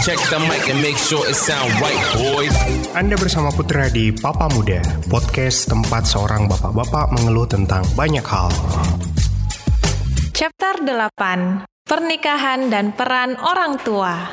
[0.00, 2.56] Check the mic and make sure it sound right, boys.
[2.96, 4.80] Anda bersama Putra di Papa Muda,
[5.12, 8.48] podcast tempat seorang bapak-bapak mengeluh tentang banyak hal.
[10.32, 14.24] Chapter 8 Pernikahan dan Peran Orang Tua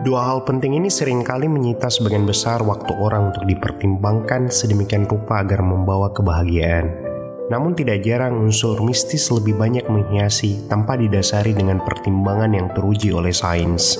[0.00, 5.44] Dua hal penting ini sering kali menyita sebagian besar waktu orang untuk dipertimbangkan sedemikian rupa
[5.44, 7.09] agar membawa kebahagiaan.
[7.50, 13.34] Namun tidak jarang unsur mistis lebih banyak menghiasi tanpa didasari dengan pertimbangan yang teruji oleh
[13.34, 13.98] sains.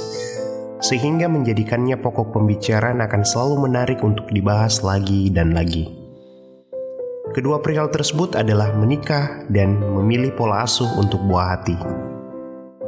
[0.78, 5.90] Sehingga menjadikannya pokok pembicaraan akan selalu menarik untuk dibahas lagi dan lagi.
[7.34, 11.76] Kedua perihal tersebut adalah menikah dan memilih pola asuh untuk buah hati.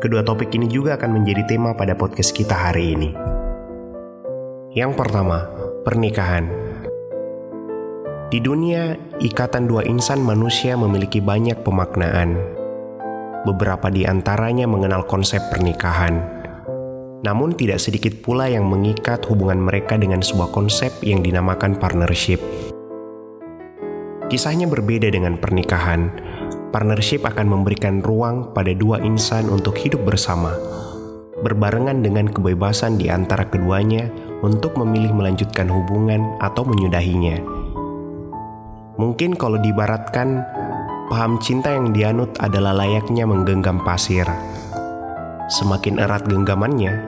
[0.02, 3.10] Kedua topik ini juga akan menjadi tema pada podcast kita hari ini.
[4.74, 5.46] Yang pertama,
[5.86, 6.61] pernikahan.
[8.32, 12.32] Di dunia, ikatan dua insan manusia memiliki banyak pemaknaan.
[13.44, 16.16] Beberapa di antaranya mengenal konsep pernikahan.
[17.20, 22.40] Namun tidak sedikit pula yang mengikat hubungan mereka dengan sebuah konsep yang dinamakan partnership.
[24.32, 26.08] Kisahnya berbeda dengan pernikahan,
[26.72, 30.56] partnership akan memberikan ruang pada dua insan untuk hidup bersama,
[31.44, 34.08] berbarengan dengan kebebasan di antara keduanya
[34.40, 37.62] untuk memilih melanjutkan hubungan atau menyudahinya.
[39.02, 40.46] Mungkin kalau dibaratkan,
[41.10, 44.30] paham cinta yang dianut adalah layaknya menggenggam pasir.
[45.50, 47.02] Semakin erat genggamannya,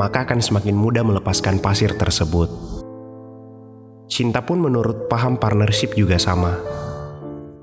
[0.00, 2.48] maka akan semakin mudah melepaskan pasir tersebut.
[4.08, 6.56] Cinta pun menurut paham partnership juga sama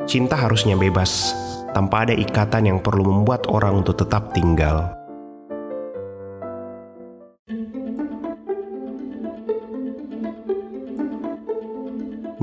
[0.05, 1.33] Cinta harusnya bebas,
[1.73, 4.93] tanpa ada ikatan yang perlu membuat orang untuk tetap tinggal.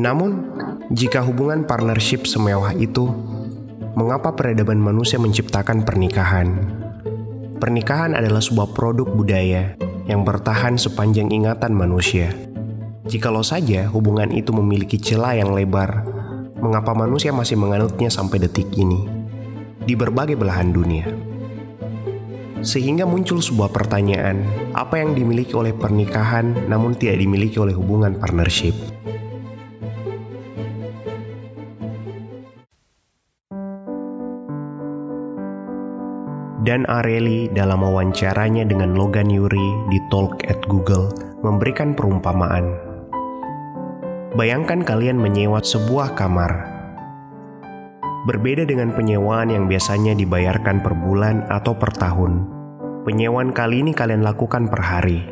[0.02, 0.50] Namun,
[0.90, 3.06] jika hubungan partnership semewah itu,
[3.94, 6.58] mengapa peradaban manusia menciptakan pernikahan?
[7.62, 9.78] Pernikahan adalah sebuah produk budaya
[10.10, 12.34] yang bertahan sepanjang ingatan manusia.
[13.06, 16.02] Jikalau saja hubungan itu memiliki celah yang lebar,
[16.58, 19.06] mengapa manusia masih menganutnya sampai detik ini
[19.86, 21.06] di berbagai belahan dunia.
[22.58, 24.42] Sehingga muncul sebuah pertanyaan,
[24.74, 28.74] apa yang dimiliki oleh pernikahan namun tidak dimiliki oleh hubungan partnership?
[36.62, 41.10] Dan Areli dalam wawancaranya dengan Logan Yuri di Talk at Google
[41.42, 42.70] memberikan perumpamaan
[44.38, 46.70] Bayangkan kalian menyewa sebuah kamar.
[48.30, 52.46] Berbeda dengan penyewaan yang biasanya dibayarkan per bulan atau per tahun.
[53.10, 55.26] Penyewaan kali ini kalian lakukan per hari.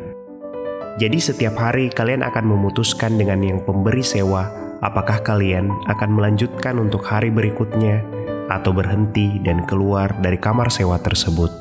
[0.99, 4.51] Jadi setiap hari kalian akan memutuskan dengan yang pemberi sewa
[4.83, 8.03] apakah kalian akan melanjutkan untuk hari berikutnya
[8.51, 11.51] atau berhenti dan keluar dari kamar sewa tersebut.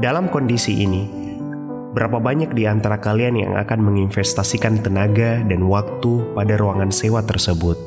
[0.00, 1.26] Dalam kondisi ini,
[1.96, 7.80] Berapa banyak di antara kalian yang akan menginvestasikan tenaga dan waktu pada ruangan sewa tersebut?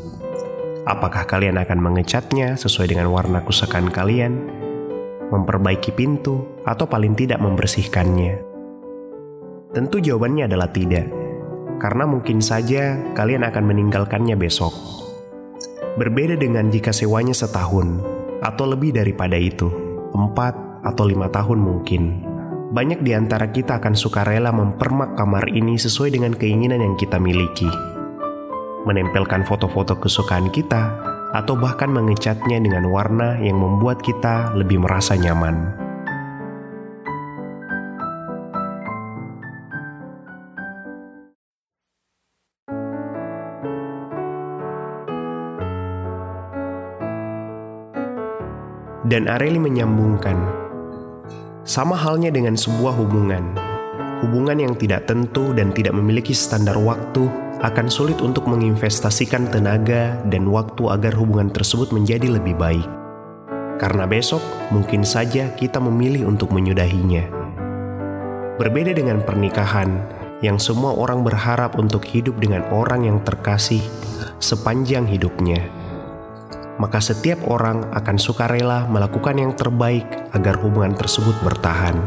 [0.89, 4.33] Apakah kalian akan mengecatnya sesuai dengan warna kusekan kalian,
[5.29, 8.41] memperbaiki pintu, atau paling tidak membersihkannya?
[9.77, 11.05] Tentu jawabannya adalah tidak,
[11.77, 14.98] karena mungkin saja kalian akan meninggalkannya besok.
[15.99, 17.99] Berbeda dengan jika sewanya setahun
[18.39, 19.67] atau lebih daripada itu,
[20.15, 22.23] empat atau lima tahun mungkin
[22.71, 27.67] banyak di antara kita akan sukarela mempermak kamar ini sesuai dengan keinginan yang kita miliki.
[28.87, 30.87] Menempelkan foto-foto kesukaan kita,
[31.35, 35.88] atau bahkan mengecatnya dengan warna yang membuat kita lebih merasa nyaman.
[49.09, 50.37] Dan Areli menyambungkan,
[51.65, 53.41] sama halnya dengan sebuah hubungan.
[54.21, 57.25] Hubungan yang tidak tentu dan tidak memiliki standar waktu
[57.57, 62.85] akan sulit untuk menginvestasikan tenaga dan waktu agar hubungan tersebut menjadi lebih baik.
[63.81, 67.25] Karena besok mungkin saja kita memilih untuk menyudahinya.
[68.61, 69.89] Berbeda dengan pernikahan
[70.45, 73.81] yang semua orang berharap untuk hidup dengan orang yang terkasih
[74.37, 75.78] sepanjang hidupnya
[76.79, 81.99] maka setiap orang akan sukarela melakukan yang terbaik agar hubungan tersebut bertahan.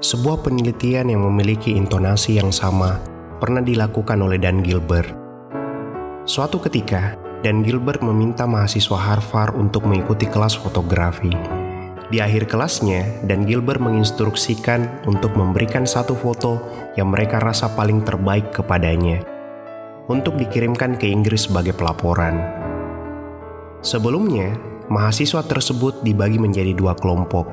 [0.00, 3.02] Sebuah penelitian yang memiliki intonasi yang sama
[3.36, 5.12] pernah dilakukan oleh Dan Gilbert.
[6.24, 11.34] Suatu ketika, Dan Gilbert meminta mahasiswa Harvard untuk mengikuti kelas fotografi.
[12.10, 16.58] Di akhir kelasnya, Dan Gilbert menginstruksikan untuk memberikan satu foto
[16.96, 19.39] yang mereka rasa paling terbaik kepadanya
[20.10, 22.42] untuk dikirimkan ke Inggris sebagai pelaporan.
[23.80, 24.58] Sebelumnya,
[24.90, 27.46] mahasiswa tersebut dibagi menjadi dua kelompok.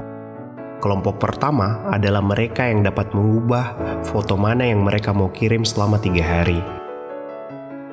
[0.82, 6.26] Kelompok pertama adalah mereka yang dapat mengubah foto mana yang mereka mau kirim selama tiga
[6.26, 6.58] hari.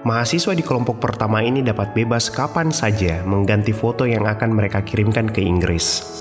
[0.05, 5.33] Mahasiswa di kelompok pertama ini dapat bebas kapan saja mengganti foto yang akan mereka kirimkan
[5.33, 6.21] ke Inggris.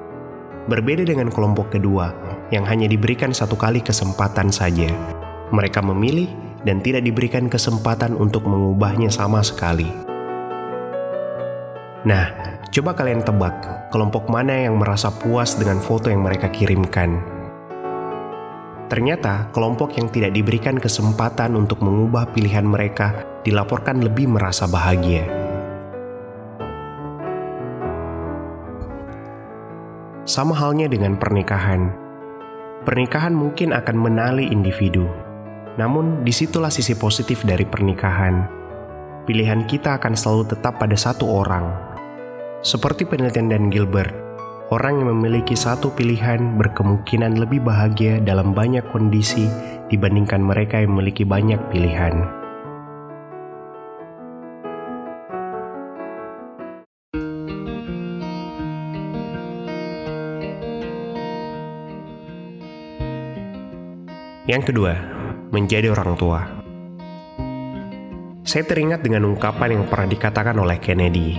[0.72, 2.16] Berbeda dengan kelompok kedua,
[2.48, 4.88] yang hanya diberikan satu kali kesempatan saja.
[5.52, 6.32] Mereka memilih
[6.64, 9.88] dan tidak diberikan kesempatan untuk mengubahnya sama sekali.
[12.04, 17.22] Nah, coba kalian tebak kelompok mana yang merasa puas dengan foto yang mereka kirimkan.
[18.92, 25.26] Ternyata, kelompok yang tidak diberikan kesempatan untuk mengubah pilihan mereka dilaporkan lebih merasa bahagia.
[30.28, 31.94] Sama halnya dengan pernikahan.
[32.84, 35.08] Pernikahan mungkin akan menali individu,
[35.78, 38.46] namun di situlah sisi positif dari pernikahan.
[39.24, 41.72] Pilihan kita akan selalu tetap pada satu orang.
[42.64, 44.12] Seperti penelitian Dan Gilbert,
[44.72, 49.48] orang yang memiliki satu pilihan berkemungkinan lebih bahagia dalam banyak kondisi
[49.88, 52.44] dibandingkan mereka yang memiliki banyak pilihan.
[64.44, 65.13] Yang kedua,
[65.54, 66.42] menjadi orang tua.
[68.44, 71.38] Saya teringat dengan ungkapan yang pernah dikatakan oleh Kennedy,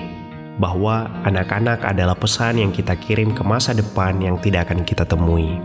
[0.58, 5.58] bahwa anak-anak adalah pesan yang kita kirim ke masa depan yang tidak akan kita temui.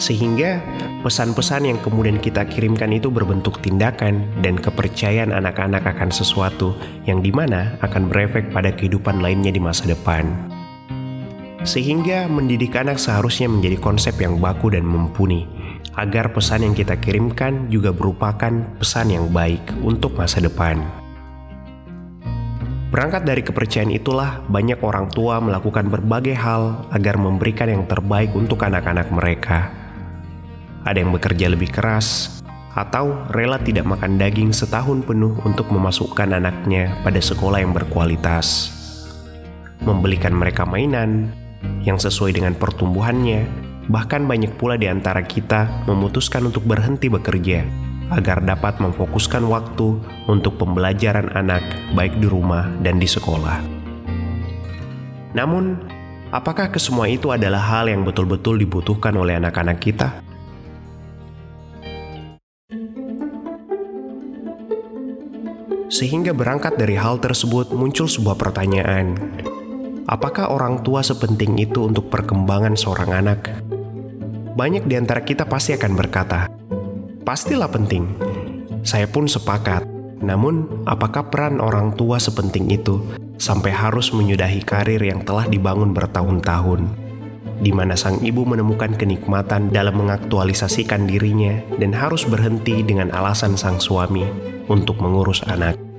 [0.00, 0.64] Sehingga
[1.04, 6.72] pesan-pesan yang kemudian kita kirimkan itu berbentuk tindakan dan kepercayaan anak-anak akan sesuatu
[7.04, 10.24] yang di mana akan berefek pada kehidupan lainnya di masa depan.
[11.60, 15.44] Sehingga mendidik anak seharusnya menjadi konsep yang baku dan mumpuni,
[15.98, 20.82] agar pesan yang kita kirimkan juga merupakan pesan yang baik untuk masa depan.
[22.90, 28.66] Berangkat dari kepercayaan itulah, banyak orang tua melakukan berbagai hal agar memberikan yang terbaik untuk
[28.66, 29.70] anak-anak mereka.
[30.82, 32.40] Ada yang bekerja lebih keras,
[32.74, 38.74] atau rela tidak makan daging setahun penuh untuk memasukkan anaknya pada sekolah yang berkualitas,
[39.82, 41.30] membelikan mereka mainan
[41.82, 47.66] yang sesuai dengan pertumbuhannya, Bahkan banyak pula di antara kita memutuskan untuk berhenti bekerja
[48.14, 49.98] agar dapat memfokuskan waktu
[50.30, 51.66] untuk pembelajaran anak
[51.98, 53.58] baik di rumah dan di sekolah.
[55.34, 55.74] Namun,
[56.30, 60.22] apakah kesemua itu adalah hal yang betul-betul dibutuhkan oleh anak-anak kita?
[65.90, 69.18] Sehingga berangkat dari hal tersebut muncul sebuah pertanyaan.
[70.06, 73.69] Apakah orang tua sepenting itu untuk perkembangan seorang anak?
[74.60, 76.52] Banyak di antara kita pasti akan berkata,
[77.24, 78.04] "Pastilah penting."
[78.84, 79.88] Saya pun sepakat.
[80.20, 83.00] Namun, apakah peran orang tua sepenting itu
[83.40, 86.92] sampai harus menyudahi karir yang telah dibangun bertahun-tahun?
[87.64, 93.80] Di mana sang ibu menemukan kenikmatan dalam mengaktualisasikan dirinya dan harus berhenti dengan alasan sang
[93.80, 94.28] suami
[94.68, 95.89] untuk mengurus anak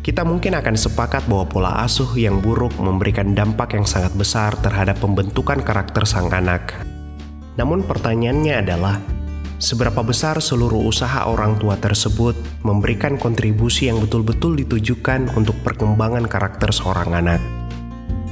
[0.00, 4.96] kita mungkin akan sepakat bahwa pola asuh yang buruk memberikan dampak yang sangat besar terhadap
[4.96, 6.72] pembentukan karakter sang anak.
[7.60, 8.96] Namun pertanyaannya adalah,
[9.60, 12.32] seberapa besar seluruh usaha orang tua tersebut
[12.64, 17.40] memberikan kontribusi yang betul-betul ditujukan untuk perkembangan karakter seorang anak?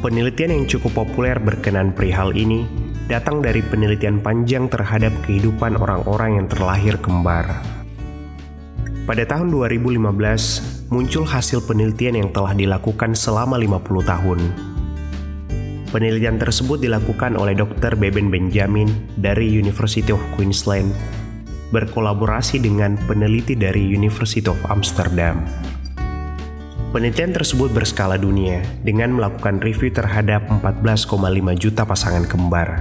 [0.00, 2.64] Penelitian yang cukup populer berkenan perihal ini
[3.12, 7.60] datang dari penelitian panjang terhadap kehidupan orang-orang yang terlahir kembar.
[9.04, 14.40] Pada tahun 2015, muncul hasil penelitian yang telah dilakukan selama 50 tahun.
[15.88, 17.96] Penelitian tersebut dilakukan oleh Dr.
[17.96, 20.92] Beben Benjamin dari University of Queensland
[21.72, 25.44] berkolaborasi dengan peneliti dari University of Amsterdam.
[26.88, 31.04] Penelitian tersebut berskala dunia dengan melakukan review terhadap 14,5
[31.60, 32.80] juta pasangan kembar.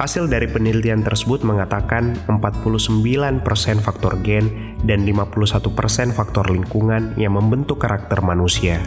[0.00, 3.44] Hasil dari penelitian tersebut mengatakan 49%
[3.84, 4.48] faktor gen
[4.88, 5.60] dan 51%
[6.16, 8.80] faktor lingkungan yang membentuk karakter manusia.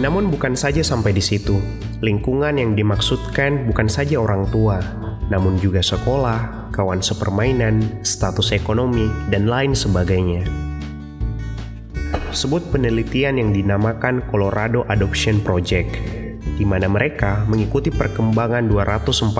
[0.00, 1.60] Namun bukan saja sampai di situ,
[2.00, 4.80] lingkungan yang dimaksudkan bukan saja orang tua,
[5.28, 10.48] namun juga sekolah, kawan sepermainan, status ekonomi, dan lain sebagainya.
[12.32, 16.21] Sebut penelitian yang dinamakan Colorado Adoption Project
[16.56, 19.36] di mana mereka mengikuti perkembangan 245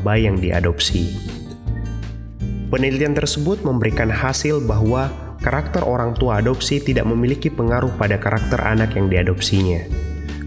[0.00, 1.02] bayi yang diadopsi.
[2.68, 5.08] Penelitian tersebut memberikan hasil bahwa
[5.40, 9.88] karakter orang tua adopsi tidak memiliki pengaruh pada karakter anak yang diadopsinya.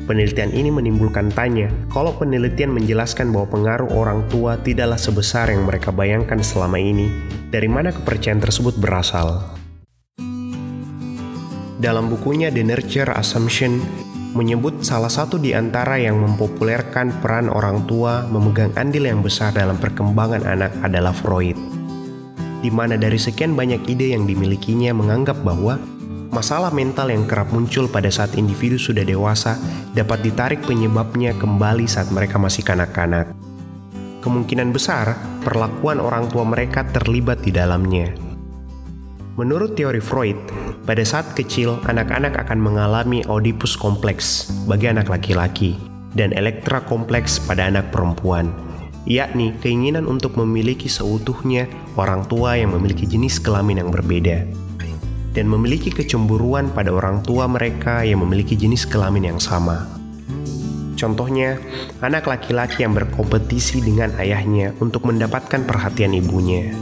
[0.05, 5.89] Penelitian ini menimbulkan tanya, kalau penelitian menjelaskan bahwa pengaruh orang tua tidaklah sebesar yang mereka
[5.89, 7.08] bayangkan selama ini,
[7.50, 9.62] dari mana kepercayaan tersebut berasal?
[11.81, 13.81] dalam bukunya The Nurture Assumption
[14.31, 19.75] menyebut salah satu di antara yang mempopulerkan peran orang tua memegang andil yang besar dalam
[19.75, 21.59] perkembangan anak adalah Freud.
[22.61, 25.81] Di mana dari sekian banyak ide yang dimilikinya menganggap bahwa
[26.31, 29.59] masalah mental yang kerap muncul pada saat individu sudah dewasa
[29.91, 33.35] dapat ditarik penyebabnya kembali saat mereka masih kanak-kanak.
[34.21, 38.13] Kemungkinan besar perlakuan orang tua mereka terlibat di dalamnya.
[39.35, 40.38] Menurut teori Freud,
[40.81, 45.77] pada saat kecil, anak-anak akan mengalami Oedipus kompleks bagi anak laki-laki
[46.17, 48.50] dan Elektra kompleks pada anak perempuan,
[49.05, 51.69] yakni keinginan untuk memiliki seutuhnya
[52.01, 54.50] orang tua yang memiliki jenis kelamin yang berbeda
[55.38, 59.85] dan memiliki kecemburuan pada orang tua mereka yang memiliki jenis kelamin yang sama.
[60.97, 61.61] Contohnya,
[62.01, 66.73] anak laki-laki yang berkompetisi dengan ayahnya untuk mendapatkan perhatian ibunya.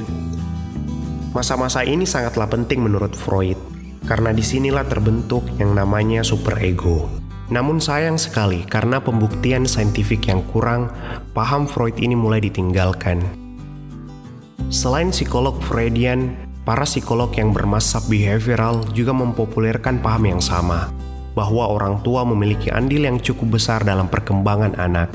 [1.35, 7.09] Masa-masa ini sangatlah penting menurut Freud karena di sinilah terbentuk yang namanya superego.
[7.49, 10.93] Namun sayang sekali karena pembuktian saintifik yang kurang,
[11.33, 13.25] paham Freud ini mulai ditinggalkan.
[14.69, 20.93] Selain psikolog Freudian, para psikolog yang bermasab behavioral juga mempopulerkan paham yang sama,
[21.33, 25.09] bahwa orang tua memiliki andil yang cukup besar dalam perkembangan anak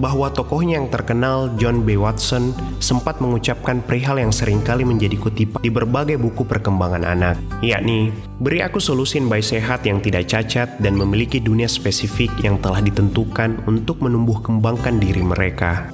[0.00, 2.00] bahwa tokohnya yang terkenal John B.
[2.00, 8.08] Watson sempat mengucapkan perihal yang sering kali menjadi kutipan di berbagai buku perkembangan anak, yakni
[8.40, 13.60] beri aku solusi bayi sehat yang tidak cacat dan memiliki dunia spesifik yang telah ditentukan
[13.68, 15.92] untuk menumbuh kembangkan diri mereka.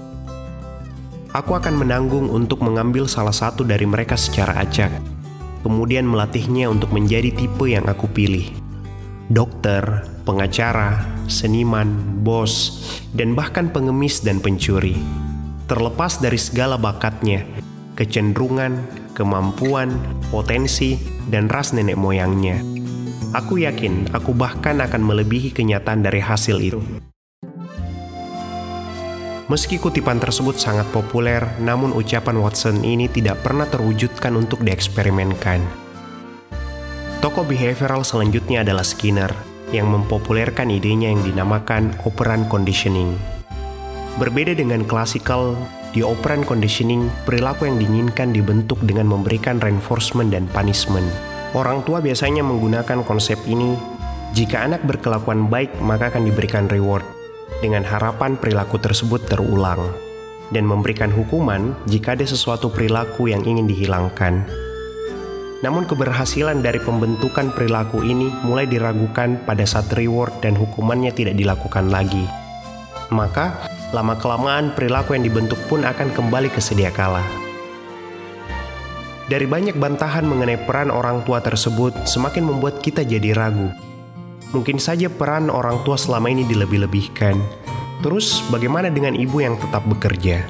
[1.34, 4.88] Aku akan menanggung untuk mengambil salah satu dari mereka secara acak,
[5.66, 8.48] kemudian melatihnya untuk menjadi tipe yang aku pilih.
[9.26, 12.82] Dokter, pengacara, seniman, bos,
[13.14, 14.98] dan bahkan pengemis dan pencuri.
[15.70, 17.46] Terlepas dari segala bakatnya,
[17.94, 18.82] kecenderungan,
[19.14, 19.94] kemampuan,
[20.34, 20.98] potensi,
[21.30, 22.58] dan ras nenek moyangnya.
[23.32, 26.82] Aku yakin aku bahkan akan melebihi kenyataan dari hasil itu.
[29.46, 35.62] Meski kutipan tersebut sangat populer, namun ucapan Watson ini tidak pernah terwujudkan untuk dieksperimenkan.
[37.22, 39.30] Tokoh behavioral selanjutnya adalah Skinner,
[39.74, 43.18] yang mempopulerkan idenya yang dinamakan operant conditioning.
[44.16, 45.52] Berbeda dengan klasikal,
[45.92, 51.08] di operant conditioning, perilaku yang diinginkan dibentuk dengan memberikan reinforcement dan punishment.
[51.56, 53.76] Orang tua biasanya menggunakan konsep ini,
[54.36, 57.04] jika anak berkelakuan baik maka akan diberikan reward,
[57.64, 59.80] dengan harapan perilaku tersebut terulang,
[60.52, 64.65] dan memberikan hukuman jika ada sesuatu perilaku yang ingin dihilangkan.
[65.66, 71.90] Namun keberhasilan dari pembentukan perilaku ini mulai diragukan pada saat reward dan hukumannya tidak dilakukan
[71.90, 72.22] lagi.
[73.10, 77.26] Maka, lama-kelamaan perilaku yang dibentuk pun akan kembali ke sedia kala.
[79.26, 83.74] Dari banyak bantahan mengenai peran orang tua tersebut, semakin membuat kita jadi ragu.
[84.54, 87.42] Mungkin saja peran orang tua selama ini dilebih-lebihkan.
[88.06, 90.46] Terus, bagaimana dengan ibu yang tetap bekerja?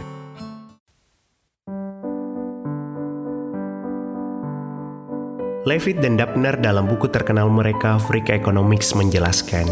[5.66, 9.66] Levitt dan Dapner dalam buku terkenal mereka Freak Economics menjelaskan,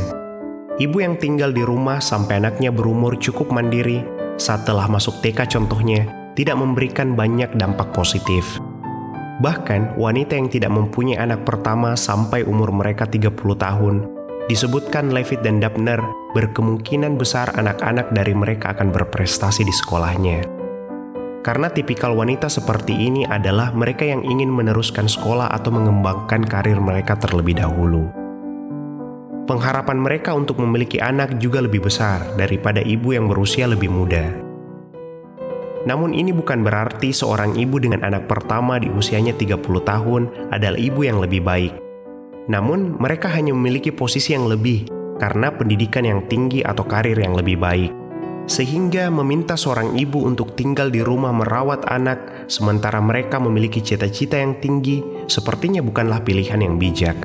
[0.83, 4.03] ibu yang tinggal di rumah sampai anaknya berumur cukup mandiri
[4.35, 6.03] saat telah masuk TK contohnya
[6.35, 8.59] tidak memberikan banyak dampak positif.
[9.39, 13.95] Bahkan wanita yang tidak mempunyai anak pertama sampai umur mereka 30 tahun
[14.51, 16.03] disebutkan Levitt dan Dapner
[16.35, 20.63] berkemungkinan besar anak-anak dari mereka akan berprestasi di sekolahnya.
[21.45, 27.21] Karena tipikal wanita seperti ini adalah mereka yang ingin meneruskan sekolah atau mengembangkan karir mereka
[27.21, 28.09] terlebih dahulu.
[29.45, 34.25] Pengharapan mereka untuk memiliki anak juga lebih besar daripada ibu yang berusia lebih muda.
[35.85, 41.05] Namun ini bukan berarti seorang ibu dengan anak pertama di usianya 30 tahun adalah ibu
[41.05, 41.77] yang lebih baik.
[42.49, 44.89] Namun mereka hanya memiliki posisi yang lebih
[45.21, 48.04] karena pendidikan yang tinggi atau karir yang lebih baik
[48.45, 54.61] sehingga meminta seorang ibu untuk tinggal di rumah merawat anak, sementara mereka memiliki cita-cita yang
[54.61, 57.25] tinggi, sepertinya bukanlah pilihan yang bijak.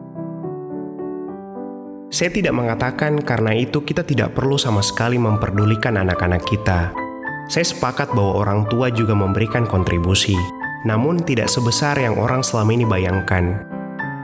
[2.09, 6.89] Saya tidak mengatakan karena itu kita tidak perlu sama sekali memperdulikan anak-anak kita.
[7.45, 10.33] Saya sepakat bahwa orang tua juga memberikan kontribusi,
[10.89, 13.61] namun tidak sebesar yang orang selama ini bayangkan.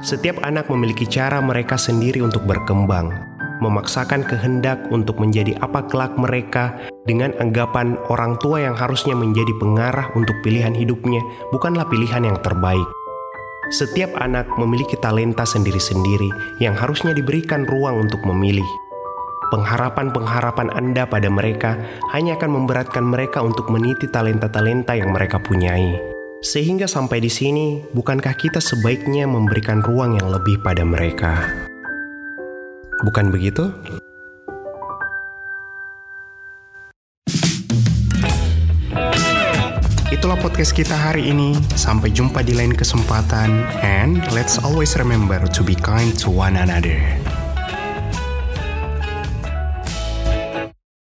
[0.02, 3.25] Setiap anak memiliki cara mereka sendiri untuk berkembang,
[3.64, 10.12] memaksakan kehendak untuk menjadi apa kelak mereka dengan anggapan orang tua yang harusnya menjadi pengarah
[10.18, 11.22] untuk pilihan hidupnya
[11.54, 12.88] bukanlah pilihan yang terbaik.
[13.74, 18.66] Setiap anak memiliki talenta sendiri-sendiri yang harusnya diberikan ruang untuk memilih.
[19.50, 21.78] Pengharapan-pengharapan Anda pada mereka
[22.14, 25.98] hanya akan memberatkan mereka untuk meniti talenta-talenta yang mereka punyai.
[26.46, 31.66] Sehingga sampai di sini, bukankah kita sebaiknya memberikan ruang yang lebih pada mereka?
[33.04, 33.74] Bukan begitu?
[40.16, 41.60] Itulah podcast kita hari ini.
[41.76, 43.68] Sampai jumpa di lain kesempatan.
[43.84, 47.04] And let's always remember to be kind to one another.